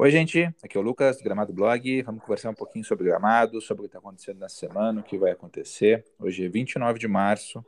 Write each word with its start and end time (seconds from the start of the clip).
Oi, 0.00 0.12
gente. 0.12 0.44
Aqui 0.62 0.76
é 0.76 0.80
o 0.80 0.82
Lucas, 0.82 1.18
do 1.18 1.24
Gramado 1.24 1.52
Blog. 1.52 2.02
Vamos 2.02 2.22
conversar 2.22 2.50
um 2.50 2.54
pouquinho 2.54 2.84
sobre 2.84 3.04
Gramado, 3.04 3.60
sobre 3.60 3.80
o 3.80 3.82
que 3.82 3.88
está 3.88 3.98
acontecendo 3.98 4.38
na 4.38 4.48
semana, 4.48 5.00
o 5.00 5.02
que 5.02 5.18
vai 5.18 5.32
acontecer. 5.32 6.06
Hoje 6.20 6.44
é 6.44 6.48
29 6.48 7.00
de 7.00 7.08
março. 7.08 7.66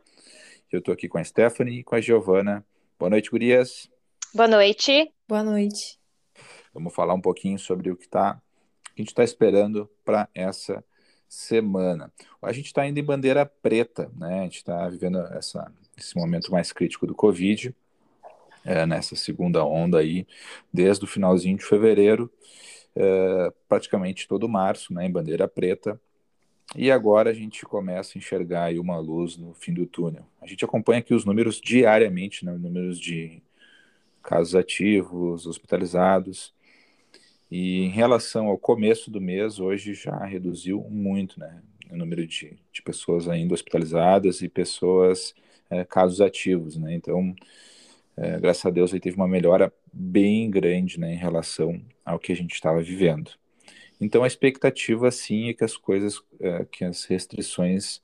Eu 0.70 0.78
estou 0.78 0.94
aqui 0.94 1.08
com 1.08 1.18
a 1.18 1.24
Stephanie 1.24 1.80
e 1.80 1.82
com 1.82 1.96
a 1.96 2.00
Giovana. 2.00 2.64
Boa 2.96 3.10
noite, 3.10 3.28
gurias. 3.32 3.90
Boa 4.32 4.46
noite. 4.46 5.12
Boa 5.26 5.42
noite. 5.42 5.98
Vamos 6.72 6.94
falar 6.94 7.14
um 7.14 7.20
pouquinho 7.20 7.58
sobre 7.58 7.90
o 7.90 7.96
que, 7.96 8.08
tá, 8.08 8.40
o 8.78 8.94
que 8.94 9.00
a 9.00 9.02
gente 9.02 9.08
está 9.08 9.24
esperando 9.24 9.90
para 10.04 10.28
essa 10.32 10.84
semana. 11.28 12.12
A 12.40 12.52
gente 12.52 12.66
está 12.66 12.86
indo 12.86 13.00
em 13.00 13.04
bandeira 13.04 13.44
preta, 13.44 14.08
né? 14.16 14.38
A 14.38 14.44
gente 14.44 14.58
está 14.58 14.88
vivendo 14.88 15.18
essa, 15.32 15.68
esse 15.98 16.16
momento 16.16 16.52
mais 16.52 16.70
crítico 16.70 17.08
do 17.08 17.14
Covid 17.14 17.74
é, 18.64 18.86
nessa 18.86 19.16
segunda 19.16 19.64
onda 19.64 19.98
aí, 19.98 20.26
desde 20.72 21.04
o 21.04 21.08
finalzinho 21.08 21.56
de 21.56 21.64
fevereiro, 21.64 22.30
é, 22.94 23.52
praticamente 23.68 24.28
todo 24.28 24.48
março, 24.48 24.92
né, 24.92 25.06
em 25.06 25.10
bandeira 25.10 25.48
preta. 25.48 26.00
E 26.76 26.90
agora 26.90 27.30
a 27.30 27.34
gente 27.34 27.64
começa 27.64 28.16
a 28.16 28.18
enxergar 28.18 28.64
aí 28.64 28.78
uma 28.78 28.98
luz 28.98 29.36
no 29.36 29.52
fim 29.54 29.72
do 29.74 29.86
túnel. 29.86 30.24
A 30.40 30.46
gente 30.46 30.64
acompanha 30.64 31.00
aqui 31.00 31.12
os 31.12 31.24
números 31.24 31.60
diariamente, 31.60 32.44
né, 32.44 32.52
números 32.52 32.98
de 32.98 33.42
casos 34.22 34.54
ativos, 34.54 35.46
hospitalizados. 35.46 36.54
E 37.50 37.80
em 37.80 37.88
relação 37.88 38.46
ao 38.46 38.56
começo 38.56 39.10
do 39.10 39.20
mês, 39.20 39.58
hoje 39.58 39.94
já 39.94 40.24
reduziu 40.24 40.80
muito, 40.88 41.40
né? 41.40 41.60
O 41.90 41.96
número 41.96 42.24
de, 42.24 42.56
de 42.72 42.82
pessoas 42.82 43.28
ainda 43.28 43.54
hospitalizadas 43.54 44.40
e 44.40 44.48
pessoas, 44.48 45.34
é, 45.68 45.84
casos 45.84 46.20
ativos, 46.20 46.76
né? 46.76 46.94
Então, 46.94 47.34
é, 48.16 48.38
graças 48.38 48.64
a 48.66 48.70
Deus, 48.70 48.92
aí 48.92 49.00
teve 49.00 49.16
uma 49.16 49.28
melhora 49.28 49.72
bem 49.92 50.50
grande 50.50 50.98
né, 50.98 51.12
em 51.12 51.16
relação 51.16 51.80
ao 52.04 52.18
que 52.18 52.32
a 52.32 52.36
gente 52.36 52.54
estava 52.54 52.82
vivendo. 52.82 53.32
Então, 54.00 54.24
a 54.24 54.26
expectativa, 54.26 55.10
sim, 55.10 55.50
é 55.50 55.54
que 55.54 55.64
as 55.64 55.76
coisas, 55.76 56.22
é, 56.40 56.64
que 56.64 56.84
as 56.84 57.04
restrições 57.04 58.00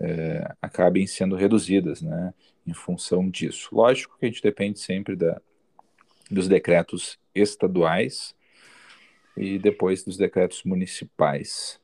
é, 0.00 0.54
acabem 0.60 1.06
sendo 1.06 1.36
reduzidas, 1.36 2.00
né, 2.02 2.32
em 2.66 2.74
função 2.74 3.28
disso. 3.28 3.68
Lógico 3.72 4.16
que 4.18 4.26
a 4.26 4.28
gente 4.28 4.42
depende 4.42 4.78
sempre 4.80 5.14
da, 5.14 5.40
dos 6.30 6.48
decretos 6.48 7.18
estaduais 7.34 8.34
e 9.36 9.58
depois 9.58 10.02
dos 10.02 10.16
decretos 10.16 10.62
municipais. 10.64 11.78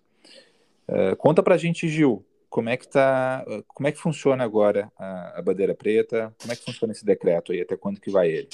Uh, 0.88 1.14
conta 1.16 1.42
pra 1.42 1.56
gente, 1.56 1.88
Gil, 1.88 2.24
como 2.52 2.68
é 2.68 2.76
que 2.76 2.86
tá, 2.86 3.42
como 3.66 3.88
é 3.88 3.92
que 3.92 3.98
funciona 3.98 4.44
agora 4.44 4.92
a, 4.98 5.38
a, 5.38 5.42
bandeira 5.42 5.74
preta? 5.74 6.34
Como 6.38 6.52
é 6.52 6.56
que 6.56 6.62
funciona 6.62 6.92
esse 6.92 7.02
decreto 7.02 7.50
aí? 7.50 7.62
Até 7.62 7.78
quando 7.78 7.98
que 7.98 8.10
vai 8.10 8.28
ele? 8.28 8.48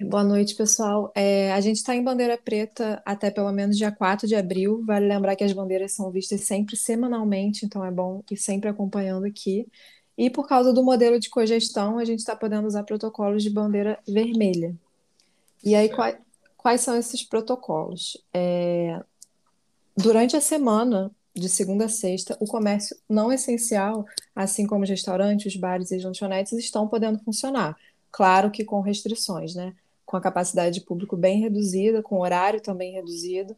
Boa 0.00 0.24
noite, 0.24 0.56
pessoal. 0.56 1.12
É, 1.14 1.52
a 1.52 1.60
gente 1.60 1.76
está 1.76 1.94
em 1.94 2.02
bandeira 2.02 2.36
preta 2.36 3.00
até 3.06 3.30
pelo 3.30 3.52
menos 3.52 3.78
dia 3.78 3.92
4 3.92 4.26
de 4.26 4.34
abril. 4.34 4.82
Vale 4.84 5.06
lembrar 5.06 5.36
que 5.36 5.44
as 5.44 5.52
bandeiras 5.52 5.92
são 5.92 6.10
vistas 6.10 6.40
sempre 6.40 6.76
semanalmente, 6.76 7.64
então 7.64 7.84
é 7.84 7.90
bom 7.90 8.20
ir 8.28 8.36
sempre 8.36 8.68
acompanhando 8.68 9.26
aqui. 9.26 9.68
E 10.18 10.28
por 10.28 10.48
causa 10.48 10.72
do 10.72 10.82
modelo 10.82 11.20
de 11.20 11.30
cogestão, 11.30 11.98
a 11.98 12.04
gente 12.04 12.18
está 12.18 12.34
podendo 12.34 12.66
usar 12.66 12.82
protocolos 12.82 13.44
de 13.44 13.50
bandeira 13.50 13.96
vermelha. 14.08 14.74
E 15.62 15.76
aí, 15.76 15.88
quais, 15.88 16.18
quais 16.56 16.80
são 16.80 16.96
esses 16.96 17.22
protocolos? 17.22 18.20
É, 18.34 19.00
durante 19.96 20.36
a 20.36 20.40
semana, 20.40 21.12
de 21.36 21.48
segunda 21.48 21.84
a 21.84 21.88
sexta, 21.88 22.36
o 22.40 22.46
comércio 22.46 22.96
não 23.08 23.30
essencial, 23.32 24.06
assim 24.34 24.66
como 24.66 24.84
os 24.84 24.90
restaurantes, 24.90 25.54
os 25.54 25.60
bares 25.60 25.90
e 25.90 25.96
as 25.96 26.04
lanchonetes, 26.04 26.52
estão 26.52 26.88
podendo 26.88 27.18
funcionar. 27.18 27.76
Claro 28.10 28.50
que 28.50 28.64
com 28.64 28.80
restrições, 28.80 29.54
né? 29.54 29.74
Com 30.04 30.16
a 30.16 30.20
capacidade 30.20 30.78
de 30.78 30.86
público 30.86 31.16
bem 31.16 31.40
reduzida, 31.40 32.02
com 32.02 32.20
horário 32.20 32.60
também 32.60 32.92
reduzido. 32.92 33.54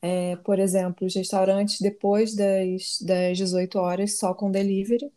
É, 0.00 0.36
por 0.36 0.58
exemplo, 0.58 1.06
os 1.06 1.14
restaurantes 1.14 1.80
depois 1.80 2.34
das, 2.34 2.98
das 3.02 3.36
18 3.36 3.78
horas 3.78 4.18
só 4.18 4.32
com 4.32 4.50
delivery. 4.50 5.12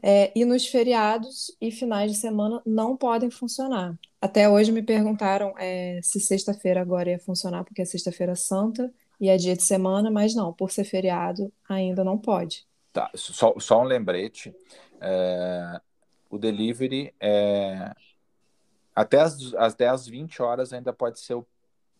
É, 0.00 0.30
e 0.34 0.44
nos 0.44 0.66
feriados 0.66 1.56
e 1.60 1.72
finais 1.72 2.12
de 2.12 2.18
semana 2.18 2.62
não 2.64 2.96
podem 2.96 3.30
funcionar. 3.30 3.98
Até 4.20 4.48
hoje 4.48 4.70
me 4.70 4.82
perguntaram 4.82 5.52
é, 5.58 5.98
se 6.02 6.20
sexta-feira 6.20 6.80
agora 6.80 7.10
ia 7.10 7.18
funcionar, 7.18 7.64
porque 7.64 7.82
é 7.82 7.84
sexta-feira 7.84 8.36
santa 8.36 8.92
e 9.20 9.28
é 9.28 9.36
dia 9.36 9.56
de 9.56 9.62
semana, 9.62 10.10
mas 10.10 10.34
não, 10.34 10.52
por 10.52 10.70
ser 10.70 10.84
feriado, 10.84 11.52
ainda 11.68 12.04
não 12.04 12.16
pode. 12.16 12.66
Tá, 12.92 13.10
só, 13.14 13.54
só 13.58 13.80
um 13.80 13.84
lembrete. 13.84 14.54
É, 15.00 15.80
o 16.30 16.38
delivery 16.38 17.14
é 17.20 17.92
até 18.98 19.20
as, 19.20 19.54
as 19.54 19.74
10, 19.76 20.08
20 20.08 20.42
horas 20.42 20.72
ainda 20.72 20.92
pode 20.92 21.20
ser 21.20 21.34
o, 21.34 21.46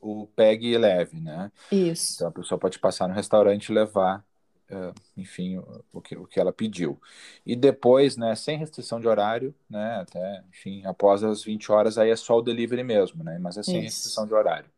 o 0.01 0.27
PEG 0.35 0.67
e 0.67 0.79
leve, 0.79 1.21
né? 1.21 1.53
Isso. 1.71 2.15
Então 2.17 2.29
a 2.29 2.33
pessoa 2.33 2.59
pode 2.59 2.77
passar 2.81 3.07
no 3.07 3.15
restaurante 3.15 3.69
e 3.69 3.73
levar, 3.73 4.25
uh, 4.69 4.93
enfim, 5.17 5.59
o, 5.59 5.85
o, 5.93 6.01
que, 6.01 6.17
o 6.17 6.27
que 6.27 6.41
ela 6.41 6.53
pediu. 6.53 7.01
E 7.47 7.55
depois, 7.55 8.17
né, 8.17 8.35
sem 8.35 8.59
restrição 8.59 8.99
de 8.99 9.07
horário, 9.07 9.55
né, 9.71 10.01
até, 10.01 10.43
enfim, 10.51 10.85
após 10.87 11.23
as 11.23 11.45
20 11.45 11.71
horas, 11.71 11.99
aí 11.99 12.11
é 12.11 12.17
só 12.17 12.37
o 12.37 12.43
delivery 12.43 12.83
mesmo, 12.83 13.23
né? 13.23 13.39
Mas 13.41 13.57
é 13.57 13.63
sem 13.63 13.77
Isso. 13.77 13.85
restrição 13.85 14.27
de 14.27 14.35
horário. 14.35 14.69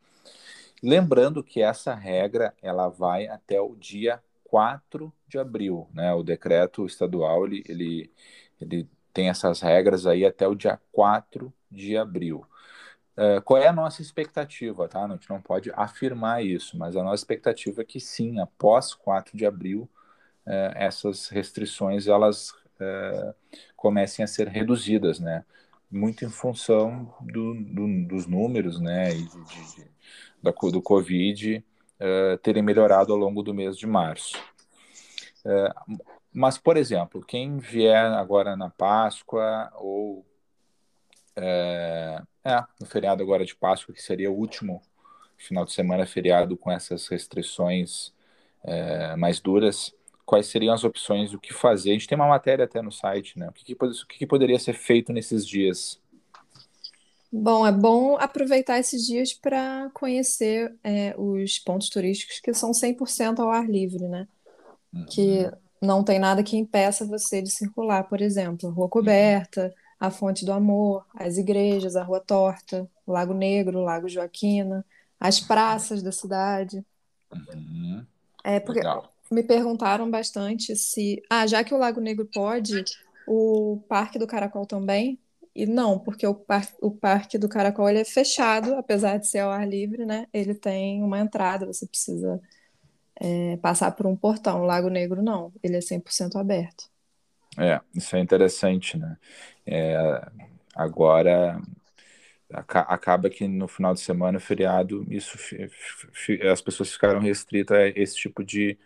Lembrando 0.82 1.44
que 1.44 1.60
essa 1.62 1.94
regra 1.94 2.54
ela 2.62 2.88
vai 2.88 3.26
até 3.28 3.60
o 3.60 3.74
dia 3.76 4.22
4 4.44 5.12
de 5.28 5.38
abril, 5.38 5.88
né? 5.92 6.12
O 6.14 6.22
decreto 6.22 6.86
estadual 6.86 7.46
ele, 7.46 7.62
ele, 7.68 8.12
ele 8.60 8.88
tem 9.12 9.28
essas 9.28 9.60
regras 9.60 10.06
aí 10.06 10.24
até 10.24 10.46
o 10.48 10.54
dia 10.54 10.80
4 10.92 11.52
de 11.70 11.96
abril. 11.96 12.44
Uh, 13.16 13.42
qual 13.42 13.60
é 13.60 13.68
a 13.68 13.72
nossa 13.72 14.00
expectativa, 14.00 14.88
tá? 14.88 15.04
A 15.04 15.08
gente 15.08 15.28
não 15.28 15.40
pode 15.42 15.70
afirmar 15.74 16.44
isso, 16.44 16.78
mas 16.78 16.96
a 16.96 17.02
nossa 17.02 17.22
expectativa 17.22 17.82
é 17.82 17.84
que 17.84 18.00
sim, 18.00 18.40
após 18.40 18.94
4 18.94 19.36
de 19.36 19.44
abril, 19.44 19.88
uh, 20.46 20.72
essas 20.74 21.28
restrições 21.28 22.06
elas 22.06 22.50
uh, 22.50 23.34
comecem 23.76 24.24
a 24.24 24.28
ser 24.28 24.48
reduzidas, 24.48 25.20
né? 25.20 25.44
Muito 25.90 26.24
em 26.24 26.30
função 26.30 27.12
do, 27.20 27.54
do, 27.54 28.06
dos 28.06 28.26
números, 28.26 28.80
né? 28.80 29.10
De, 29.10 29.26
de, 29.26 29.90
da, 30.42 30.50
do 30.50 30.80
Covid 30.80 31.64
uh, 32.00 32.38
terem 32.38 32.62
melhorado 32.62 33.12
ao 33.12 33.18
longo 33.18 33.42
do 33.42 33.52
mês 33.52 33.76
de 33.76 33.86
março. 33.86 34.38
Uh, 35.44 35.98
mas, 36.32 36.58
por 36.58 36.76
exemplo, 36.76 37.24
quem 37.24 37.58
vier 37.58 38.12
agora 38.12 38.56
na 38.56 38.70
Páscoa 38.70 39.70
ou 39.74 40.24
é, 41.34 42.22
é, 42.44 42.64
no 42.78 42.86
feriado 42.86 43.22
agora 43.22 43.44
de 43.44 43.56
Páscoa, 43.56 43.94
que 43.94 44.02
seria 44.02 44.30
o 44.30 44.36
último 44.36 44.80
final 45.36 45.64
de 45.64 45.72
semana 45.72 46.06
feriado 46.06 46.56
com 46.56 46.70
essas 46.70 47.08
restrições 47.08 48.12
mais 49.16 49.40
duras, 49.40 49.94
quais 50.30 50.46
seriam 50.46 50.72
as 50.72 50.84
opções, 50.84 51.34
o 51.34 51.40
que 51.40 51.52
fazer? 51.52 51.90
A 51.90 51.92
gente 51.94 52.06
tem 52.06 52.14
uma 52.14 52.28
matéria 52.28 52.64
até 52.64 52.80
no 52.80 52.92
site, 52.92 53.36
né? 53.36 53.48
O 53.48 53.52
que, 53.52 53.64
que, 53.64 53.72
o 53.72 54.06
que, 54.06 54.18
que 54.18 54.26
poderia 54.28 54.60
ser 54.60 54.74
feito 54.74 55.12
nesses 55.12 55.44
dias? 55.44 56.00
Bom, 57.32 57.66
é 57.66 57.72
bom 57.72 58.16
aproveitar 58.16 58.78
esses 58.78 59.04
dias 59.04 59.34
para 59.34 59.90
conhecer 59.92 60.72
é, 60.84 61.16
os 61.18 61.58
pontos 61.58 61.88
turísticos 61.88 62.38
que 62.38 62.54
são 62.54 62.70
100% 62.70 63.40
ao 63.40 63.50
ar 63.50 63.68
livre, 63.68 64.06
né? 64.06 64.28
Que 65.08 65.46
uhum. 65.46 65.50
não 65.82 66.04
tem 66.04 66.20
nada 66.20 66.44
que 66.44 66.56
impeça 66.56 67.04
você 67.04 67.42
de 67.42 67.50
circular, 67.50 68.04
por 68.04 68.20
exemplo, 68.20 68.68
a 68.68 68.72
Rua 68.72 68.88
Coberta, 68.88 69.74
a 69.98 70.12
Fonte 70.12 70.44
do 70.44 70.52
Amor, 70.52 71.04
as 71.12 71.38
igrejas, 71.38 71.96
a 71.96 72.04
Rua 72.04 72.20
Torta, 72.20 72.88
o 73.04 73.10
Lago 73.10 73.34
Negro, 73.34 73.80
o 73.80 73.84
Lago 73.84 74.08
Joaquina, 74.08 74.86
as 75.18 75.40
praças 75.40 76.04
da 76.04 76.12
cidade. 76.12 76.84
Uhum. 77.32 78.06
É 78.44 78.60
porque 78.60 78.78
Legal. 78.78 79.12
Me 79.30 79.42
perguntaram 79.42 80.10
bastante 80.10 80.74
se, 80.74 81.22
ah, 81.30 81.46
já 81.46 81.62
que 81.62 81.72
o 81.72 81.78
Lago 81.78 82.00
Negro 82.00 82.26
pode, 82.26 82.84
o 83.26 83.80
Parque 83.88 84.18
do 84.18 84.26
Caracol 84.26 84.66
também, 84.66 85.18
e 85.54 85.66
não, 85.66 85.98
porque 85.98 86.26
o, 86.26 86.34
par 86.34 86.66
o 86.80 86.90
Parque 86.90 87.36
do 87.38 87.48
Caracol 87.48 87.88
ele 87.88 88.00
é 88.00 88.04
fechado, 88.04 88.74
apesar 88.74 89.18
de 89.18 89.28
ser 89.28 89.40
ao 89.40 89.50
ar 89.50 89.68
livre, 89.68 90.04
né? 90.04 90.26
Ele 90.32 90.54
tem 90.54 91.02
uma 91.02 91.18
entrada, 91.18 91.66
você 91.66 91.86
precisa 91.86 92.40
é, 93.16 93.56
passar 93.58 93.90
por 93.92 94.06
um 94.06 94.16
portão. 94.16 94.62
O 94.62 94.64
Lago 94.64 94.88
Negro 94.88 95.22
não, 95.22 95.52
ele 95.62 95.76
é 95.76 95.80
100% 95.80 96.36
aberto. 96.36 96.84
É, 97.58 97.80
isso 97.94 98.14
é 98.14 98.20
interessante, 98.20 98.96
né? 98.96 99.16
É, 99.66 100.28
agora 100.74 101.60
acaba 102.52 103.30
que 103.30 103.46
no 103.46 103.68
final 103.68 103.94
de 103.94 104.00
semana, 104.00 104.40
feriado, 104.40 105.06
isso 105.08 105.38
as 106.50 106.60
pessoas 106.60 106.92
ficaram 106.92 107.20
restritas 107.20 107.76
a 107.76 107.88
esse 107.88 108.16
tipo 108.16 108.42
de 108.42 108.76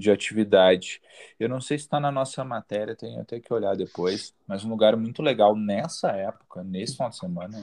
de 0.00 0.10
atividade. 0.10 1.00
Eu 1.38 1.48
não 1.48 1.60
sei 1.60 1.78
se 1.78 1.84
está 1.84 2.00
na 2.00 2.10
nossa 2.10 2.42
matéria, 2.42 2.96
tenho 2.96 3.20
até 3.20 3.38
que 3.38 3.52
olhar 3.52 3.76
depois, 3.76 4.34
mas 4.46 4.64
um 4.64 4.70
lugar 4.70 4.96
muito 4.96 5.22
legal 5.22 5.54
nessa 5.54 6.10
época, 6.10 6.64
nesse 6.64 6.94
final 6.94 7.10
de 7.10 7.18
semana, 7.18 7.58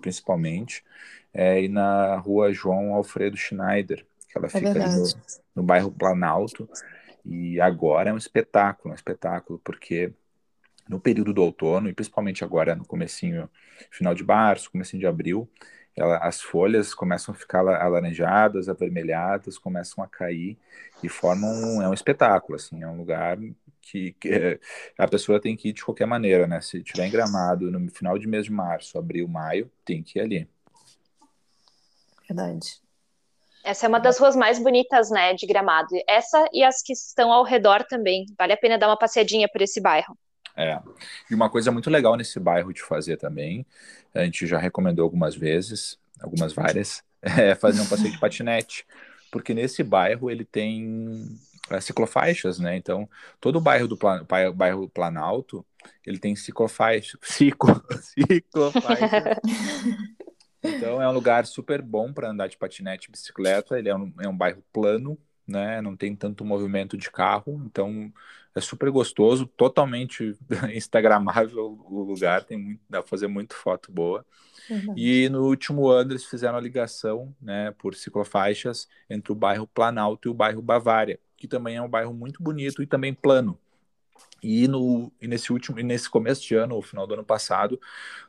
principalmente, 0.00 0.82
é 1.32 1.62
ir 1.62 1.68
na 1.68 2.16
rua 2.16 2.52
João 2.52 2.94
Alfredo 2.94 3.36
Schneider, 3.36 4.04
que 4.28 4.36
ela 4.36 4.46
é 4.46 4.50
fica 4.50 4.74
no, 4.74 5.04
no 5.54 5.62
bairro 5.62 5.92
Planalto, 5.92 6.68
e 7.24 7.60
agora 7.60 8.10
é 8.10 8.12
um 8.12 8.18
espetáculo, 8.18 8.92
um 8.92 8.94
espetáculo, 8.96 9.60
porque 9.62 10.12
no 10.88 11.00
período 11.00 11.34
do 11.34 11.42
outono, 11.42 11.88
e 11.88 11.92
principalmente 11.92 12.44
agora 12.44 12.74
no 12.74 12.84
comecinho, 12.84 13.50
final 13.90 14.14
de 14.14 14.24
março, 14.24 14.70
comecinho 14.70 15.00
de 15.00 15.06
abril, 15.06 15.48
ela, 15.96 16.18
as 16.18 16.42
folhas 16.42 16.94
começam 16.94 17.34
a 17.34 17.36
ficar 17.36 17.60
alaranjadas, 17.60 18.68
avermelhadas, 18.68 19.58
começam 19.58 20.04
a 20.04 20.06
cair 20.06 20.58
e 21.02 21.08
formam 21.08 21.50
um, 21.50 21.82
é 21.82 21.88
um 21.88 21.94
espetáculo, 21.94 22.56
assim, 22.56 22.82
é 22.82 22.88
um 22.88 22.98
lugar 22.98 23.38
que, 23.80 24.12
que, 24.12 24.28
é, 24.28 24.60
a 24.98 25.08
pessoa 25.08 25.40
tem 25.40 25.56
que 25.56 25.70
ir 25.70 25.72
de 25.72 25.84
qualquer 25.84 26.06
maneira, 26.06 26.46
né? 26.46 26.60
Se 26.60 26.82
tiver 26.82 27.06
em 27.06 27.10
Gramado 27.10 27.70
no 27.70 27.90
final 27.90 28.18
de 28.18 28.26
mês 28.26 28.44
de 28.44 28.52
março, 28.52 28.98
abril, 28.98 29.26
maio, 29.26 29.70
tem 29.84 30.02
que 30.02 30.18
ir 30.18 30.22
ali. 30.22 30.48
Verdade. 32.28 32.80
Essa 33.64 33.86
é 33.86 33.88
uma 33.88 33.98
das 33.98 34.18
ruas 34.18 34.36
mais 34.36 34.58
bonitas, 34.58 35.10
né, 35.10 35.34
de 35.34 35.46
Gramado. 35.46 35.88
Essa 36.06 36.46
e 36.52 36.62
as 36.62 36.82
que 36.82 36.92
estão 36.92 37.32
ao 37.32 37.42
redor 37.42 37.84
também. 37.84 38.26
Vale 38.38 38.52
a 38.52 38.56
pena 38.56 38.78
dar 38.78 38.88
uma 38.88 38.98
passeadinha 38.98 39.48
por 39.48 39.62
esse 39.62 39.80
bairro. 39.80 40.16
É. 40.56 40.80
E 41.30 41.34
uma 41.34 41.50
coisa 41.50 41.70
muito 41.70 41.90
legal 41.90 42.16
nesse 42.16 42.40
bairro 42.40 42.72
de 42.72 42.82
fazer 42.82 43.18
também, 43.18 43.66
a 44.14 44.24
gente 44.24 44.46
já 44.46 44.58
recomendou 44.58 45.02
algumas 45.04 45.36
vezes, 45.36 45.98
algumas 46.20 46.52
várias, 46.52 47.02
é 47.20 47.54
fazer 47.54 47.80
um 47.80 47.86
passeio 47.86 48.12
de 48.12 48.18
patinete. 48.18 48.86
Porque 49.30 49.52
nesse 49.52 49.82
bairro 49.82 50.30
ele 50.30 50.44
tem 50.44 51.38
é, 51.70 51.80
ciclofaixas, 51.80 52.58
né? 52.58 52.76
Então, 52.76 53.08
todo 53.40 53.56
o 53.56 53.60
bairro 53.60 53.86
do 53.86 53.96
Plan... 53.96 54.24
bairro 54.54 54.88
Planalto, 54.88 55.66
ele 56.06 56.18
tem 56.18 56.34
ciclofaixas. 56.34 57.18
Ciclo... 57.22 57.82
Ciclofaixas. 58.00 59.38
Então 60.68 61.00
é 61.00 61.08
um 61.08 61.12
lugar 61.12 61.46
super 61.46 61.80
bom 61.80 62.12
para 62.12 62.30
andar 62.30 62.48
de 62.48 62.56
patinete 62.56 63.08
e 63.08 63.12
bicicleta. 63.12 63.78
Ele 63.78 63.88
é 63.88 63.94
um, 63.94 64.12
é 64.20 64.28
um 64.28 64.36
bairro 64.36 64.64
plano, 64.72 65.16
né? 65.46 65.80
Não 65.80 65.96
tem 65.96 66.14
tanto 66.14 66.44
movimento 66.44 66.96
de 66.96 67.10
carro, 67.10 67.62
então 67.66 68.12
é 68.54 68.60
super 68.60 68.90
gostoso, 68.90 69.46
totalmente 69.46 70.34
instagramável 70.74 71.78
o 71.88 72.02
lugar, 72.02 72.44
tem 72.44 72.56
muito, 72.56 72.80
dá 72.88 73.00
para 73.00 73.08
fazer 73.08 73.26
muito 73.26 73.54
foto 73.54 73.92
boa. 73.92 74.24
Uhum. 74.68 74.94
E 74.96 75.28
no 75.28 75.44
último 75.46 75.88
ano 75.88 76.12
eles 76.12 76.24
fizeram 76.24 76.56
a 76.56 76.60
ligação, 76.60 77.34
né, 77.40 77.70
por 77.78 77.94
ciclofaixas 77.94 78.88
entre 79.08 79.30
o 79.30 79.34
bairro 79.34 79.66
Planalto 79.66 80.28
e 80.28 80.30
o 80.30 80.34
bairro 80.34 80.62
Bavária, 80.62 81.20
que 81.36 81.46
também 81.46 81.76
é 81.76 81.82
um 81.82 81.88
bairro 81.88 82.14
muito 82.14 82.42
bonito 82.42 82.82
e 82.82 82.86
também 82.86 83.14
plano. 83.14 83.58
E, 84.42 84.68
no, 84.68 85.10
e 85.20 85.26
nesse 85.26 85.52
último, 85.52 85.80
e 85.80 85.82
nesse 85.82 86.08
começo 86.08 86.42
de 86.42 86.54
ano, 86.54 86.74
ou 86.74 86.82
final 86.82 87.06
do 87.06 87.14
ano 87.14 87.24
passado, 87.24 87.80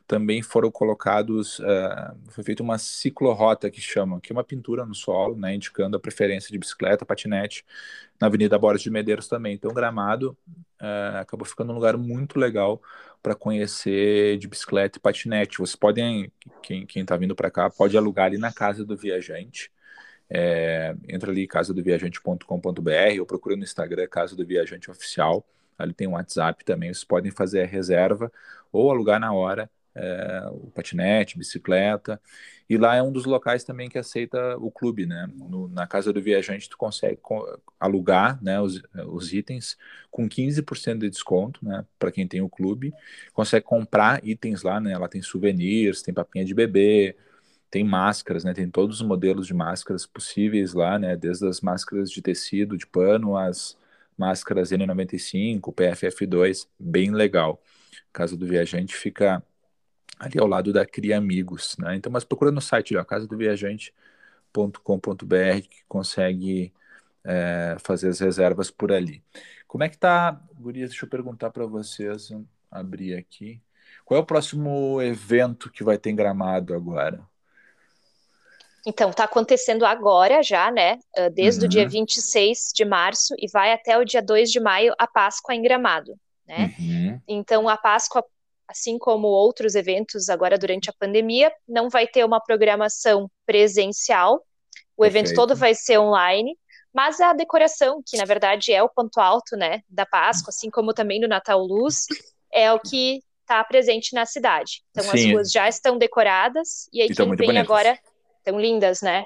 também 0.06 0.42
foram 0.42 0.70
colocados, 0.70 1.58
uh, 1.58 2.16
foi 2.30 2.42
feita 2.42 2.62
uma 2.62 2.78
ciclorota 2.78 3.70
que 3.70 3.80
chama, 3.80 4.20
que 4.20 4.32
é 4.32 4.34
uma 4.34 4.42
pintura 4.42 4.86
no 4.86 4.94
solo, 4.94 5.36
né, 5.36 5.54
indicando 5.54 5.96
a 5.96 6.00
preferência 6.00 6.50
de 6.50 6.58
bicicleta, 6.58 7.04
patinete, 7.04 7.64
na 8.20 8.26
Avenida 8.26 8.58
Borges 8.58 8.82
de 8.82 8.90
Medeiros 8.90 9.28
também. 9.28 9.54
Então, 9.54 9.72
Gramado 9.72 10.36
uh, 10.80 11.18
acabou 11.20 11.46
ficando 11.46 11.72
um 11.72 11.74
lugar 11.74 11.96
muito 11.96 12.38
legal 12.38 12.80
para 13.22 13.34
conhecer 13.34 14.38
de 14.38 14.48
bicicleta 14.48 14.98
e 14.98 15.00
patinete. 15.00 15.58
Vocês 15.58 15.76
podem, 15.76 16.32
quem 16.62 16.86
está 16.96 17.16
vindo 17.16 17.34
para 17.34 17.50
cá, 17.50 17.68
pode 17.68 17.96
alugar 17.96 18.26
ali 18.26 18.38
na 18.38 18.52
casa 18.52 18.84
do 18.84 18.96
viajante. 18.96 19.70
É, 20.30 20.94
entra 21.08 21.30
ali 21.30 21.46
casadoviajante.com.br 21.46 23.20
ou 23.20 23.26
procura 23.26 23.56
no 23.56 23.62
Instagram 23.62 24.06
Casa 24.08 24.36
do 24.36 24.44
Viajante 24.44 24.90
Oficial 24.90 25.44
Ali 25.78 25.94
tem 25.94 26.08
um 26.08 26.12
WhatsApp 26.12 26.64
também, 26.64 26.92
vocês 26.92 27.04
podem 27.04 27.30
fazer 27.30 27.62
a 27.62 27.66
reserva 27.66 28.30
ou 28.72 28.90
alugar 28.90 29.20
na 29.20 29.32
hora 29.32 29.70
é, 29.98 30.48
o 30.52 30.70
patinete, 30.70 31.36
bicicleta. 31.36 32.20
E 32.68 32.76
lá 32.76 32.94
é 32.94 33.02
um 33.02 33.10
dos 33.10 33.24
locais 33.24 33.64
também 33.64 33.88
que 33.88 33.98
aceita 33.98 34.56
o 34.58 34.70
clube, 34.70 35.06
né? 35.06 35.28
No, 35.34 35.68
na 35.68 35.86
casa 35.86 36.12
do 36.12 36.22
viajante 36.22 36.68
tu 36.68 36.76
consegue 36.76 37.18
alugar 37.80 38.42
né, 38.42 38.60
os, 38.60 38.82
os 39.06 39.32
itens 39.32 39.76
com 40.10 40.28
15% 40.28 40.98
de 40.98 41.10
desconto, 41.10 41.64
né? 41.64 41.84
Para 41.98 42.12
quem 42.12 42.28
tem 42.28 42.40
o 42.40 42.48
clube. 42.48 42.92
Consegue 43.32 43.64
comprar 43.64 44.24
itens 44.24 44.62
lá, 44.62 44.80
né? 44.80 44.96
Lá 44.96 45.08
tem 45.08 45.22
souvenirs, 45.22 46.02
tem 46.02 46.14
papinha 46.14 46.44
de 46.44 46.54
bebê, 46.54 47.16
tem 47.70 47.82
máscaras, 47.84 48.44
né? 48.44 48.54
Tem 48.54 48.70
todos 48.70 49.00
os 49.00 49.06
modelos 49.06 49.46
de 49.46 49.54
máscaras 49.54 50.06
possíveis 50.06 50.74
lá, 50.74 50.98
né? 50.98 51.16
Desde 51.16 51.46
as 51.46 51.60
máscaras 51.60 52.10
de 52.10 52.22
tecido, 52.22 52.76
de 52.76 52.86
pano, 52.86 53.36
as 53.36 53.76
máscaras 54.18 54.72
N95, 54.72 55.72
PFF2, 55.72 56.66
bem 56.78 57.12
legal. 57.12 57.62
Casa 58.12 58.36
do 58.36 58.46
Viajante 58.46 58.96
fica 58.96 59.42
ali 60.18 60.38
ao 60.38 60.46
lado 60.46 60.72
da 60.72 60.84
Cria 60.84 61.18
Amigos, 61.18 61.76
né? 61.78 61.96
Então, 61.96 62.10
mas 62.10 62.24
procura 62.24 62.50
no 62.50 62.60
site, 62.60 62.96
ó, 62.96 63.04
casadoviajante.com.br 63.04 65.68
que 65.68 65.84
consegue 65.86 66.72
é, 67.24 67.76
fazer 67.80 68.08
as 68.08 68.20
reservas 68.20 68.70
por 68.70 68.92
ali. 68.92 69.22
Como 69.66 69.84
é 69.84 69.88
que 69.88 69.98
tá, 69.98 70.40
Gurias? 70.58 70.90
Deixa 70.90 71.04
eu 71.04 71.10
perguntar 71.10 71.50
para 71.50 71.66
vocês, 71.66 72.30
abrir 72.70 73.14
aqui. 73.14 73.60
Qual 74.04 74.18
é 74.18 74.22
o 74.22 74.26
próximo 74.26 75.00
evento 75.02 75.70
que 75.70 75.84
vai 75.84 75.98
ter 75.98 76.10
em 76.10 76.16
Gramado 76.16 76.74
agora? 76.74 77.22
Então, 78.88 79.10
está 79.10 79.24
acontecendo 79.24 79.84
agora 79.84 80.42
já, 80.42 80.70
né? 80.70 80.98
Ah, 81.14 81.28
desde 81.28 81.60
uhum. 81.60 81.66
o 81.66 81.68
dia 81.68 81.86
26 81.86 82.72
de 82.74 82.86
março 82.86 83.34
e 83.36 83.46
vai 83.46 83.70
até 83.70 83.98
o 83.98 84.04
dia 84.04 84.22
2 84.22 84.50
de 84.50 84.58
maio 84.58 84.94
a 84.98 85.06
Páscoa 85.06 85.54
em 85.54 85.60
Gramado, 85.60 86.14
né? 86.46 86.74
Uhum. 86.78 87.20
Então, 87.28 87.68
a 87.68 87.76
Páscoa, 87.76 88.24
assim 88.66 88.98
como 88.98 89.28
outros 89.28 89.74
eventos 89.74 90.30
agora 90.30 90.56
durante 90.56 90.88
a 90.88 90.94
pandemia, 90.98 91.52
não 91.68 91.90
vai 91.90 92.06
ter 92.06 92.24
uma 92.24 92.40
programação 92.40 93.30
presencial. 93.44 94.36
O 94.96 95.02
Perfeito. 95.02 95.26
evento 95.26 95.36
todo 95.36 95.54
vai 95.54 95.74
ser 95.74 95.98
online, 95.98 96.56
mas 96.90 97.20
a 97.20 97.34
decoração, 97.34 98.02
que 98.06 98.16
na 98.16 98.24
verdade 98.24 98.72
é 98.72 98.82
o 98.82 98.88
ponto 98.88 99.20
alto, 99.20 99.54
né, 99.54 99.82
da 99.86 100.06
Páscoa, 100.06 100.48
assim 100.48 100.70
como 100.70 100.94
também 100.94 101.20
do 101.20 101.28
Natal 101.28 101.60
Luz, 101.60 102.06
é 102.50 102.72
o 102.72 102.80
que 102.80 103.20
está 103.42 103.62
presente 103.64 104.14
na 104.14 104.24
cidade. 104.24 104.82
Então, 104.92 105.04
Sim. 105.04 105.10
as 105.10 105.30
ruas 105.30 105.52
já 105.52 105.68
estão 105.68 105.98
decoradas 105.98 106.88
e 106.90 107.02
aí 107.02 107.14
quem 107.14 107.36
vem 107.36 107.58
agora 107.58 107.98
Tão 108.48 108.58
lindas, 108.58 109.02
né? 109.02 109.24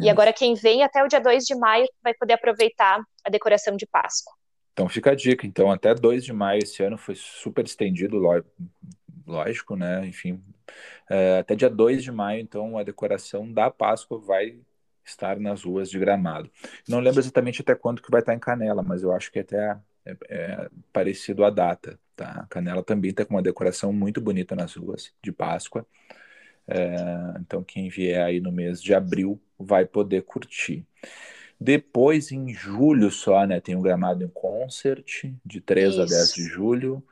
e 0.00 0.10
agora 0.10 0.32
quem 0.32 0.54
vem 0.54 0.82
até 0.82 1.04
o 1.04 1.06
dia 1.06 1.20
2 1.20 1.44
de 1.44 1.54
maio 1.54 1.86
vai 2.02 2.12
poder 2.12 2.32
aproveitar 2.32 3.00
a 3.24 3.30
decoração 3.30 3.76
de 3.76 3.86
Páscoa. 3.86 4.32
Então 4.72 4.88
fica 4.88 5.12
a 5.12 5.14
dica. 5.14 5.46
Então, 5.46 5.70
até 5.70 5.94
2 5.94 6.24
de 6.24 6.32
maio 6.32 6.58
esse 6.60 6.82
ano 6.82 6.98
foi 6.98 7.14
super 7.14 7.64
estendido, 7.64 8.20
lógico, 9.24 9.76
né? 9.76 10.04
Enfim, 10.04 10.42
é, 11.08 11.38
até 11.38 11.54
dia 11.54 11.70
2 11.70 12.02
de 12.02 12.10
maio, 12.10 12.40
então, 12.40 12.76
a 12.76 12.82
decoração 12.82 13.50
da 13.50 13.70
Páscoa 13.70 14.18
vai 14.18 14.58
estar 15.04 15.38
nas 15.38 15.62
ruas 15.62 15.88
de 15.88 15.98
Gramado. 15.98 16.50
Não 16.88 16.98
lembro 16.98 17.20
exatamente 17.20 17.60
até 17.60 17.76
quando 17.76 18.02
que 18.02 18.10
vai 18.10 18.20
estar 18.20 18.34
em 18.34 18.38
Canela, 18.40 18.82
mas 18.82 19.04
eu 19.04 19.12
acho 19.12 19.30
que 19.30 19.38
até 19.38 19.78
é, 20.04 20.16
é 20.28 20.68
parecido 20.92 21.44
a 21.44 21.50
data, 21.50 21.96
tá? 22.16 22.44
Canela 22.50 22.82
também 22.82 23.10
está 23.10 23.24
com 23.24 23.34
uma 23.34 23.42
decoração 23.42 23.92
muito 23.92 24.20
bonita 24.20 24.56
nas 24.56 24.74
ruas 24.74 25.12
de 25.22 25.30
Páscoa. 25.30 25.86
É, 26.66 27.34
então, 27.40 27.62
quem 27.62 27.88
vier 27.88 28.24
aí 28.24 28.40
no 28.40 28.50
mês 28.50 28.82
de 28.82 28.94
abril 28.94 29.40
vai 29.58 29.84
poder 29.84 30.22
curtir. 30.22 30.86
Depois, 31.60 32.32
em 32.32 32.52
julho 32.52 33.10
só, 33.10 33.46
né, 33.46 33.60
tem 33.60 33.76
o 33.76 33.80
Gramado 33.80 34.24
em 34.24 34.28
Concert, 34.28 35.24
de 35.44 35.60
3 35.60 35.92
Isso. 35.92 36.02
a 36.02 36.04
10 36.04 36.34
de 36.34 36.42
julho. 36.44 37.02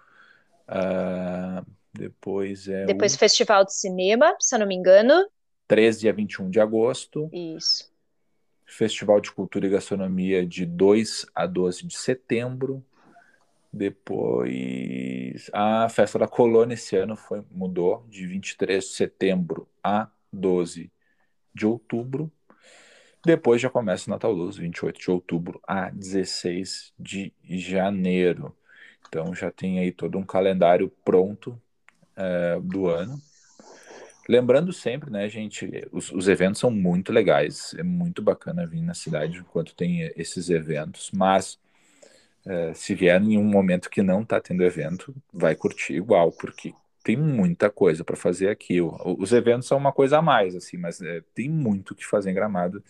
Uh, 0.69 1.67
depois 1.93 2.69
é. 2.69 2.87
Depois, 2.87 3.15
o 3.15 3.19
Festival 3.19 3.65
de 3.65 3.75
Cinema, 3.75 4.35
se 4.41 4.55
eu 4.55 4.59
não 4.59 4.67
me 4.67 4.75
engano. 4.75 5.27
13 5.69 6.09
a 6.09 6.13
21 6.13 6.51
de 6.51 6.61
agosto. 6.61 7.29
Isso. 7.33 7.91
Festival 8.67 9.21
de 9.21 9.31
Cultura 9.31 9.67
e 9.67 9.71
Gastronomia, 9.71 10.47
de 10.47 10.65
2 10.65 11.27
a 11.35 11.47
12 11.47 11.87
de 11.87 11.97
setembro. 11.97 12.85
Depois, 13.73 15.51
a 15.53 15.89
festa 15.89 16.19
da 16.19 16.29
colônia 16.29 16.75
esse 16.75 16.95
ano 16.95 17.17
foi, 17.17 17.43
mudou 17.51 18.07
de 18.09 18.27
23 18.27 18.85
de 18.85 18.91
setembro 18.91 19.67
a 19.83 20.11
12 20.31 20.93
de 21.55 21.67
outubro. 21.67 22.31
Depois 23.25 23.63
já 23.63 23.71
começa 23.71 24.11
o 24.11 24.13
Natal 24.13 24.33
Luz, 24.33 24.57
28 24.57 25.01
de 25.01 25.11
outubro 25.11 25.61
a 25.67 25.89
16 25.91 26.93
de 26.99 27.33
janeiro. 27.49 28.55
Então 29.09 29.35
já 29.35 29.51
tem 29.51 29.79
aí 29.79 29.93
todo 29.93 30.19
um 30.19 30.25
calendário 30.25 30.91
pronto 31.05 31.61
é, 32.17 32.61
do 32.61 32.89
ano. 32.89 33.19
Lembrando 34.29 34.73
sempre, 34.73 35.11
né, 35.11 35.29
gente, 35.29 35.69
os, 35.91 36.13
os, 36.13 36.29
eventos 36.29 36.61
são 36.61 36.71
muito 36.71 37.13
legais, 37.13 37.75
é 37.77 37.83
muito 37.83 38.23
bacana 38.23 38.67
vir 38.67 38.81
na 38.81 38.95
cidade 38.95 39.39
enquanto 39.39 39.75
tem 39.75 40.03
esses 40.17 40.49
eventos, 40.49 41.11
mas 41.13 41.59
é, 42.47 42.75
se 42.75 42.95
vier 42.95 43.23
em 43.23 43.39
um 43.39 43.45
momento 43.45 43.89
que 43.89 44.03
não 44.03 44.23
está 44.23 44.41
tendo 44.41 44.65
evento, 44.65 45.15
vai 45.33 45.55
curtir 45.55 45.95
igual, 45.95 46.33
porque 46.33 46.75
tem 47.03 47.17
muita 47.17 47.71
coisa 47.71 48.05
para 48.05 48.17
fazer 48.17 48.49
aqui. 48.49 48.81
Os 48.81 49.33
eventos 49.33 49.67
são 49.67 49.79
uma 49.79 49.93
coisa 49.93 50.19
a 50.19 50.23
mais, 50.23 50.55
assim, 50.55 50.77
mas 50.77 51.01
é, 51.01 51.23
tem 51.35 51.49
muito 51.49 51.95
que 51.95 52.07
fazer 52.07 52.31
em 52.31 52.35
Gramado. 52.35 52.83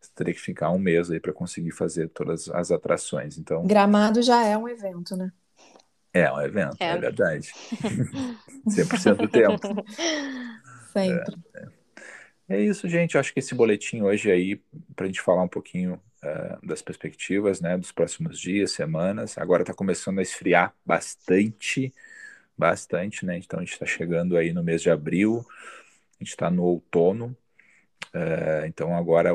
Você 0.00 0.10
teria 0.14 0.34
que 0.34 0.40
ficar 0.40 0.70
um 0.70 0.78
mês 0.78 1.10
aí 1.10 1.18
para 1.18 1.32
conseguir 1.32 1.70
fazer 1.70 2.08
todas 2.08 2.48
as 2.50 2.70
atrações. 2.70 3.38
Então, 3.38 3.66
Gramado 3.66 4.22
já 4.22 4.44
é 4.44 4.56
um 4.56 4.68
evento, 4.68 5.16
né? 5.16 5.32
É 6.12 6.30
um 6.30 6.40
evento, 6.40 6.76
é, 6.78 6.90
é 6.90 6.98
verdade. 6.98 7.52
100% 8.68 9.16
do 9.16 9.28
tempo. 9.28 9.84
Sempre. 10.92 11.36
É, 11.54 11.66
é. 12.52 12.56
é, 12.56 12.60
isso, 12.62 12.88
gente. 12.88 13.14
Eu 13.14 13.20
acho 13.20 13.32
que 13.32 13.40
esse 13.40 13.54
boletim 13.54 14.02
hoje 14.02 14.30
aí, 14.30 14.62
para 14.94 15.04
a 15.04 15.08
gente 15.08 15.20
falar 15.20 15.42
um 15.42 15.48
pouquinho 15.48 16.00
das 16.62 16.82
perspectivas, 16.82 17.60
né, 17.60 17.76
dos 17.76 17.92
próximos 17.92 18.38
dias, 18.38 18.72
semanas. 18.72 19.36
Agora 19.38 19.62
está 19.62 19.74
começando 19.74 20.18
a 20.18 20.22
esfriar 20.22 20.74
bastante, 20.84 21.92
bastante, 22.56 23.26
né? 23.26 23.38
Então 23.38 23.58
a 23.58 23.62
gente 23.62 23.72
está 23.72 23.86
chegando 23.86 24.36
aí 24.36 24.52
no 24.52 24.62
mês 24.62 24.82
de 24.82 24.90
abril. 24.90 25.44
A 26.20 26.24
gente 26.24 26.30
está 26.30 26.50
no 26.50 26.62
outono, 26.62 27.36
uh, 28.14 28.66
então 28.66 28.96
agora 28.96 29.30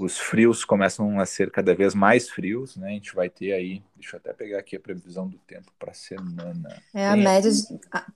os 0.00 0.18
frios 0.18 0.64
começam 0.64 1.20
a 1.20 1.26
ser 1.26 1.50
cada 1.50 1.74
vez 1.74 1.94
mais 1.94 2.30
frios, 2.30 2.74
né? 2.76 2.88
A 2.88 2.92
gente 2.92 3.14
vai 3.14 3.28
ter 3.28 3.52
aí, 3.52 3.82
deixa 3.94 4.16
eu 4.16 4.18
até 4.18 4.32
pegar 4.32 4.58
aqui 4.58 4.74
a 4.76 4.80
previsão 4.80 5.28
do 5.28 5.36
tempo 5.40 5.70
para 5.78 5.90
a 5.90 5.94
semana. 5.94 6.82
É 6.94 7.06
a 7.06 7.12
tem 7.12 7.22
média, 7.22 7.50
de, 7.52 7.62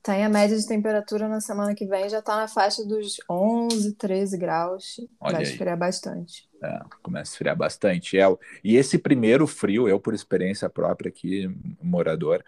tem 0.02 0.24
a 0.24 0.28
média 0.30 0.56
de 0.56 0.66
temperatura 0.66 1.28
na 1.28 1.40
semana 1.42 1.74
que 1.74 1.84
vem 1.84 2.08
já 2.08 2.20
está 2.20 2.36
na 2.36 2.48
faixa 2.48 2.82
dos 2.86 3.16
11, 3.28 3.92
13 3.96 4.38
graus. 4.38 4.96
Olha 5.20 5.32
vai 5.32 5.44
aí. 5.44 5.50
esfriar 5.50 5.76
bastante. 5.76 6.48
É, 6.62 6.80
começa 7.02 7.30
a 7.30 7.34
esfriar 7.34 7.56
bastante. 7.56 8.18
É, 8.18 8.24
e 8.64 8.76
esse 8.76 8.96
primeiro 8.96 9.46
frio, 9.46 9.86
eu 9.86 10.00
por 10.00 10.14
experiência 10.14 10.70
própria 10.70 11.10
aqui, 11.10 11.54
morador, 11.82 12.42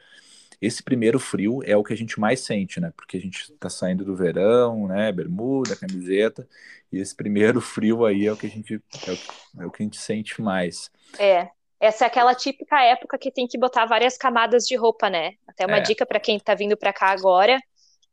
esse 0.61 0.83
primeiro 0.83 1.19
frio 1.19 1.61
é 1.65 1.77
o 1.77 1.85
que 1.85 1.93
a 1.93 1.97
gente 1.97 2.19
mais 2.19 2.41
sente, 2.41 2.81
né? 2.81 2.93
Porque 2.97 3.17
a 3.17 3.21
gente 3.21 3.53
está 3.53 3.69
saindo 3.69 4.05
do 4.05 4.17
verão, 4.17 4.87
né? 4.89 5.13
Bermuda, 5.13 5.77
camiseta, 5.77 6.49
e 6.93 6.99
esse 6.99 7.15
primeiro 7.15 7.61
frio 7.63 8.05
aí 8.05 8.27
é 8.27 8.33
o 8.33 8.37
que 8.37 8.47
a 8.47 8.51
gente 8.51 8.75
é 8.75 9.11
o, 9.11 9.63
é 9.63 9.67
o 9.67 9.71
que 9.71 9.83
a 9.83 9.87
gente 9.87 9.99
sente 9.99 10.41
mais. 10.41 10.91
É. 11.19 11.49
Essa 11.79 12.05
é 12.05 12.07
aquela 12.07 12.35
típica 12.35 12.83
época 12.83 13.19
que 13.19 13.31
tem 13.31 13.47
que 13.47 13.59
botar 13.59 13.85
várias 13.85 14.17
camadas 14.17 14.65
de 14.65 14.75
roupa, 14.77 15.11
né? 15.11 15.33
Até 15.47 15.67
uma 15.67 15.77
é. 15.77 15.81
dica 15.81 16.07
para 16.07 16.19
quem 16.19 16.39
está 16.39 16.55
vindo 16.55 16.77
para 16.77 16.93
cá 16.93 17.11
agora. 17.11 17.61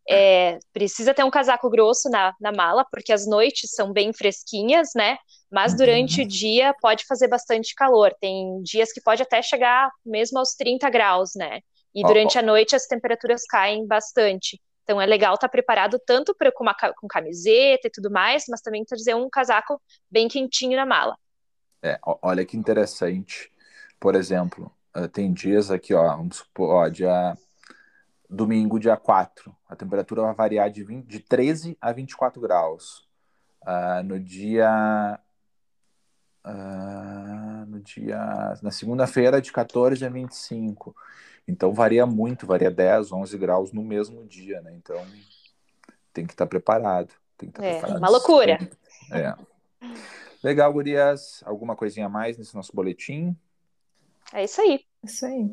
É, 0.10 0.60
precisa 0.74 1.14
ter 1.14 1.24
um 1.24 1.32
casaco 1.32 1.70
grosso 1.70 2.10
na, 2.10 2.34
na 2.42 2.52
mala, 2.52 2.86
porque 2.92 3.14
as 3.14 3.26
noites 3.26 3.72
são 3.72 3.94
bem 3.94 4.12
fresquinhas, 4.12 4.90
né? 4.94 5.18
Mas 5.50 5.78
durante 5.78 6.20
uhum. 6.20 6.26
o 6.26 6.28
dia 6.28 6.76
pode 6.82 7.06
fazer 7.06 7.30
bastante 7.30 7.74
calor. 7.74 8.14
Tem 8.20 8.62
dias 8.64 8.92
que 8.92 9.00
pode 9.00 9.24
até 9.24 9.42
chegar 9.42 9.90
mesmo 10.06 10.40
aos 10.40 10.56
30 10.56 10.90
graus, 10.90 11.32
né? 11.36 11.62
E 11.94 12.04
durante 12.04 12.38
oh, 12.38 12.42
oh. 12.42 12.44
a 12.44 12.46
noite 12.46 12.76
as 12.76 12.86
temperaturas 12.86 13.44
caem 13.46 13.86
bastante. 13.86 14.62
Então 14.84 15.00
é 15.00 15.06
legal 15.06 15.36
estar 15.36 15.48
tá 15.48 15.52
preparado 15.52 16.00
tanto 16.06 16.36
pra, 16.36 16.52
com, 16.52 16.64
uma, 16.64 16.76
com 16.76 17.08
camiseta 17.08 17.88
e 17.88 17.92
tudo 17.92 18.12
mais, 18.12 18.46
mas 18.50 18.62
também 18.62 18.84
trazer 18.84 19.16
um 19.16 19.30
casaco 19.30 19.82
bem 20.10 20.28
quentinho 20.28 20.76
na 20.76 20.86
mala. 20.86 21.18
É, 21.82 22.00
olha 22.22 22.46
que 22.46 22.58
interessante. 22.58 23.52
Por 24.00 24.16
exemplo, 24.16 24.72
eh, 24.96 25.08
tem 25.08 25.32
dias 25.32 25.72
aqui, 25.72 25.94
ó, 25.94 26.16
vamos 26.16 26.38
supor, 26.38 26.70
ó, 26.70 26.90
dia 26.90 27.38
domingo, 28.30 28.80
dia 28.80 28.98
4, 28.98 29.56
a 29.70 29.76
temperatura 29.76 30.24
vai 30.24 30.34
variar 30.34 30.70
de, 30.70 30.84
20, 30.84 31.06
de 31.06 31.20
13 31.20 31.78
a 31.80 31.92
24 31.92 32.42
graus. 32.42 33.08
Uh, 33.62 34.04
no 34.04 34.20
dia. 34.20 35.20
Uh, 36.46 37.66
no 37.68 37.80
dia. 37.80 38.18
Na 38.62 38.72
segunda-feira, 38.72 39.42
de 39.42 39.52
14 39.52 40.06
a 40.06 40.10
25. 40.10 40.96
Então 41.48 41.74
varia 41.74 42.06
muito, 42.06 42.46
varia 42.46 42.72
10, 42.72 43.12
11 43.12 43.38
graus 43.38 43.72
no 43.72 43.84
mesmo 43.84 44.26
dia, 44.26 44.62
né? 44.62 44.74
Então 44.76 44.98
tem 46.14 46.26
que 46.26 46.34
estar 46.34 46.46
tá 46.46 46.50
preparado. 46.50 47.14
Tem 47.38 47.50
que 47.50 47.60
estar 47.60 47.62
tá 47.62 47.68
é, 47.68 47.72
preparado. 47.74 47.98
uma 47.98 48.10
loucura. 48.10 48.58
É. 49.12 49.36
Legal, 50.44 50.72
Gurias. 50.72 51.42
Alguma 51.46 51.76
coisinha 51.76 52.06
a 52.06 52.10
mais 52.10 52.38
nesse 52.38 52.56
nosso 52.56 52.74
boletim? 52.74 53.36
É 54.34 54.44
isso 54.44 54.62
aí. 54.62 54.86
Isso 55.04 55.26
aí. 55.26 55.52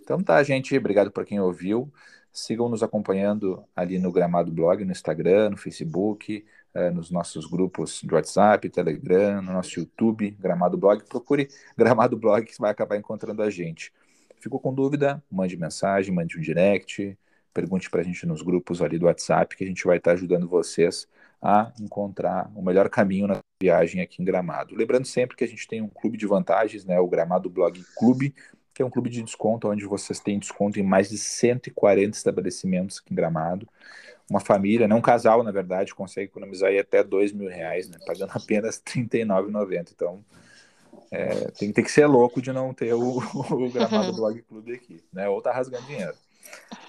Então 0.00 0.22
tá, 0.22 0.42
gente. 0.42 0.76
Obrigado 0.76 1.10
por 1.10 1.24
quem 1.24 1.40
ouviu. 1.40 1.92
Sigam 2.32 2.68
nos 2.68 2.82
acompanhando 2.82 3.64
ali 3.74 3.98
no 3.98 4.12
Gramado 4.12 4.52
Blog, 4.52 4.84
no 4.84 4.92
Instagram, 4.92 5.50
no 5.50 5.56
Facebook, 5.56 6.44
eh, 6.74 6.90
nos 6.90 7.10
nossos 7.10 7.46
grupos 7.46 8.00
de 8.02 8.14
WhatsApp, 8.14 8.68
Telegram, 8.68 9.42
no 9.42 9.52
nosso 9.52 9.78
YouTube, 9.78 10.30
Gramado 10.38 10.76
Blog. 10.76 11.04
Procure 11.04 11.48
Gramado 11.76 12.16
Blog 12.16 12.44
que 12.44 12.58
vai 12.58 12.70
acabar 12.70 12.96
encontrando 12.96 13.42
a 13.42 13.50
gente. 13.50 13.92
Ficou 14.40 14.60
com 14.60 14.72
dúvida? 14.72 15.22
Mande 15.30 15.56
mensagem, 15.56 16.14
mande 16.14 16.38
um 16.38 16.40
direct, 16.40 17.18
pergunte 17.52 17.90
para 17.90 18.00
a 18.00 18.04
gente 18.04 18.24
nos 18.26 18.42
grupos 18.42 18.80
ali 18.80 18.98
do 18.98 19.06
WhatsApp, 19.06 19.56
que 19.56 19.64
a 19.64 19.66
gente 19.66 19.84
vai 19.84 19.96
estar 19.96 20.12
tá 20.12 20.14
ajudando 20.14 20.48
vocês 20.48 21.08
a 21.42 21.72
encontrar 21.80 22.50
o 22.54 22.62
melhor 22.62 22.88
caminho 22.88 23.26
na 23.26 23.38
viagem 23.60 24.00
aqui 24.00 24.22
em 24.22 24.24
Gramado. 24.24 24.74
Lembrando 24.74 25.06
sempre 25.06 25.36
que 25.36 25.44
a 25.44 25.48
gente 25.48 25.66
tem 25.66 25.82
um 25.82 25.88
clube 25.88 26.16
de 26.16 26.26
vantagens, 26.26 26.84
né, 26.84 26.98
o 27.00 27.08
Gramado 27.08 27.50
Blog 27.50 27.82
Clube, 27.96 28.34
que 28.72 28.82
é 28.82 28.84
um 28.84 28.90
clube 28.90 29.10
de 29.10 29.22
desconto 29.22 29.68
onde 29.68 29.84
vocês 29.84 30.20
têm 30.20 30.38
desconto 30.38 30.78
em 30.78 30.84
mais 30.84 31.08
de 31.08 31.18
140 31.18 32.16
estabelecimentos 32.16 32.98
aqui 32.98 33.12
em 33.12 33.16
Gramado. 33.16 33.68
Uma 34.30 34.40
família, 34.40 34.86
né, 34.86 34.94
um 34.94 35.00
casal, 35.00 35.42
na 35.42 35.50
verdade, 35.50 35.94
consegue 35.94 36.26
economizar 36.26 36.70
até 36.78 37.02
dois 37.02 37.32
mil 37.32 37.48
reais, 37.48 37.88
né, 37.88 37.98
pagando 38.06 38.32
apenas 38.36 38.82
R$ 38.86 39.02
39,90. 39.04 39.90
Então, 39.94 40.22
é, 41.10 41.50
tem, 41.52 41.72
tem 41.72 41.84
que 41.84 41.90
ser 41.90 42.06
louco 42.06 42.40
de 42.42 42.52
não 42.52 42.74
ter 42.74 42.92
o, 42.92 43.18
o 43.18 43.70
gramado 43.70 44.12
do 44.12 44.16
Blog 44.18 44.42
Clube 44.42 44.74
aqui, 44.74 45.02
né? 45.12 45.28
Ou 45.28 45.40
tá 45.40 45.52
rasgando 45.52 45.86
dinheiro. 45.86 46.14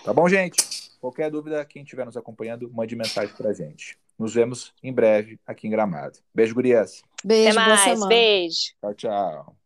Tá 0.03 0.13
bom, 0.13 0.27
gente? 0.27 0.89
Qualquer 0.99 1.31
dúvida, 1.31 1.63
quem 1.63 1.83
estiver 1.83 2.05
nos 2.05 2.17
acompanhando, 2.17 2.69
mande 2.73 2.95
mensagem 2.95 3.33
pra 3.35 3.53
gente. 3.53 3.97
Nos 4.17 4.33
vemos 4.33 4.73
em 4.83 4.91
breve 4.91 5.39
aqui 5.47 5.67
em 5.67 5.71
Gramado. 5.71 6.19
Beijo, 6.35 6.53
gurias. 6.53 7.01
Beijo, 7.23 7.57
Até 7.57 7.69
mais. 7.69 8.07
Beijo. 8.07 8.73
Tchau, 8.81 8.93
tchau. 8.93 9.58